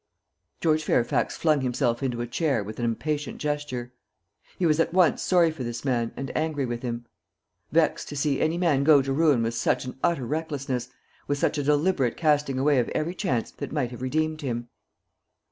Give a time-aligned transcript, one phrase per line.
[0.61, 3.93] George Fairfax flung himself into a chair with an impatient gesture.
[4.57, 7.05] He was at once sorry for this man and angry with him;
[7.71, 10.89] vexed to see any man go to ruin with such an utter recklessness,
[11.27, 14.69] with such a deliberate casting away of every chance that might have redeemed him.